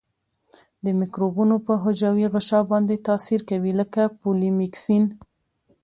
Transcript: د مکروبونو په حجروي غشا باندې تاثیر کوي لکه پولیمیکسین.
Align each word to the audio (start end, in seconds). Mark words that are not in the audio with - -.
د 0.85 0.85
مکروبونو 0.99 1.55
په 1.65 1.73
حجروي 1.83 2.25
غشا 2.33 2.59
باندې 2.71 3.03
تاثیر 3.07 3.41
کوي 3.49 3.71
لکه 3.79 4.01
پولیمیکسین. 4.19 5.03